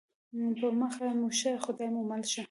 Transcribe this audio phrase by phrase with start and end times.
[0.59, 2.39] په مخه مو ښه خدای مو مل شه